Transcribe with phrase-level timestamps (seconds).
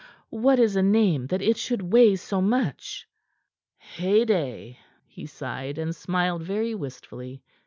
[0.31, 3.07] What is a name that it should weigh so much?"
[3.77, 7.43] "Heyday!" He sighed, and smiled very wistfully.